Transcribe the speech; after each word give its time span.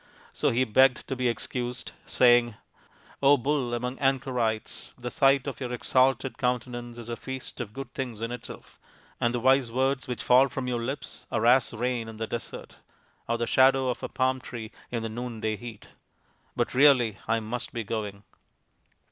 So 0.33 0.49
he 0.49 0.63
begged 0.63 1.07
to 1.09 1.15
be 1.15 1.29
excused, 1.29 1.91
saying," 2.07 2.55
Bull 3.21 3.71
among 3.75 3.99
Anchorites, 3.99 4.93
the 4.97 5.11
sight 5.11 5.45
of 5.45 5.59
your 5.59 5.71
exalted 5.71 6.39
countenance 6.39 6.97
is 6.97 7.07
a 7.07 7.15
feast 7.15 7.59
of 7.59 7.71
good 7.71 7.93
things 7.93 8.19
in 8.19 8.31
itself, 8.31 8.79
and 9.19 9.31
the 9.31 9.39
wise 9.39 9.71
words 9.71 10.07
which 10.07 10.23
fall 10.23 10.49
from 10.49 10.67
your 10.67 10.81
lips 10.81 11.27
are 11.31 11.45
as 11.45 11.71
rain 11.71 12.07
in 12.07 12.17
the 12.17 12.25
desert, 12.25 12.77
or 13.29 13.37
the 13.37 13.45
shadow 13.45 13.89
of 13.89 14.01
a 14.01 14.09
palm 14.09 14.39
tree 14.41 14.71
in 14.89 15.03
the 15.03 15.07
noonday 15.09 15.55
heat. 15.55 15.89
But 16.55 16.73
really, 16.73 17.19
I 17.27 17.39
must 17.39 17.71
be 17.71 17.83
going." 17.83 18.23